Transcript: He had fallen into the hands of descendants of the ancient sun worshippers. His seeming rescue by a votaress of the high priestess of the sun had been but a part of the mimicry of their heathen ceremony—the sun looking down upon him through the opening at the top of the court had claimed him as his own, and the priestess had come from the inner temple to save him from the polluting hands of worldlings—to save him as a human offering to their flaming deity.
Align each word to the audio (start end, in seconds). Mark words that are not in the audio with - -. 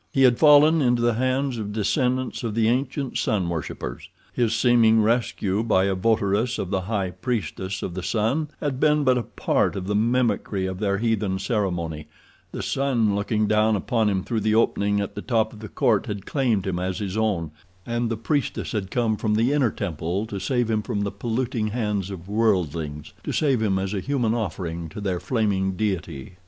He 0.11 0.23
had 0.23 0.39
fallen 0.39 0.81
into 0.81 0.99
the 1.03 1.13
hands 1.13 1.59
of 1.59 1.71
descendants 1.73 2.43
of 2.43 2.55
the 2.55 2.67
ancient 2.67 3.19
sun 3.19 3.47
worshippers. 3.47 4.09
His 4.33 4.55
seeming 4.55 5.03
rescue 5.03 5.61
by 5.61 5.83
a 5.83 5.93
votaress 5.93 6.57
of 6.57 6.71
the 6.71 6.81
high 6.81 7.11
priestess 7.11 7.83
of 7.83 7.93
the 7.93 8.01
sun 8.01 8.47
had 8.59 8.79
been 8.79 9.03
but 9.03 9.19
a 9.19 9.21
part 9.21 9.75
of 9.75 9.85
the 9.85 9.93
mimicry 9.93 10.65
of 10.65 10.79
their 10.79 10.97
heathen 10.97 11.37
ceremony—the 11.37 12.63
sun 12.63 13.13
looking 13.15 13.45
down 13.47 13.75
upon 13.75 14.09
him 14.09 14.23
through 14.23 14.39
the 14.39 14.55
opening 14.55 14.99
at 14.99 15.13
the 15.13 15.21
top 15.21 15.53
of 15.53 15.59
the 15.59 15.69
court 15.69 16.07
had 16.07 16.25
claimed 16.25 16.65
him 16.65 16.79
as 16.79 16.97
his 16.97 17.15
own, 17.15 17.51
and 17.85 18.09
the 18.09 18.17
priestess 18.17 18.71
had 18.71 18.89
come 18.89 19.17
from 19.17 19.35
the 19.35 19.53
inner 19.53 19.69
temple 19.69 20.25
to 20.25 20.39
save 20.39 20.71
him 20.71 20.81
from 20.81 21.01
the 21.01 21.11
polluting 21.11 21.67
hands 21.67 22.09
of 22.09 22.27
worldlings—to 22.27 23.31
save 23.31 23.61
him 23.61 23.77
as 23.77 23.93
a 23.93 23.99
human 23.99 24.33
offering 24.33 24.89
to 24.89 24.99
their 24.99 25.19
flaming 25.19 25.73
deity. 25.73 26.37